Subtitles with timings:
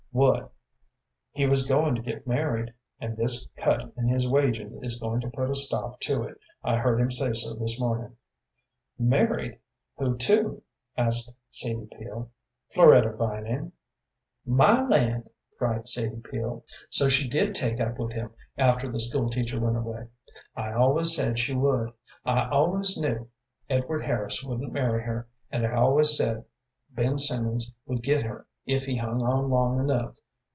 [0.13, 0.51] "What?"
[1.31, 5.29] "He was going to get married, and this cut in his wages is going to
[5.29, 6.37] put a stop to it.
[6.65, 8.17] I heard him say so this morning."
[8.99, 9.59] "Married!
[9.97, 10.61] Who to?"
[10.97, 12.29] asked Sadie Peel.
[12.73, 13.71] "Floretta Vining."
[14.45, 16.65] "My land!" cried Sadie Peel.
[16.89, 20.09] "So she did take up with him after the school teacher went away.
[20.57, 21.93] I always said she would.
[22.25, 23.29] I always knew
[23.69, 26.43] Edward Harris wouldn't marry her, and I always said
[26.89, 30.13] Ben Simmons would get her if he hung on long enough.